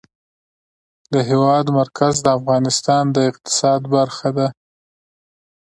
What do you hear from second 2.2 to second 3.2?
د افغانستان د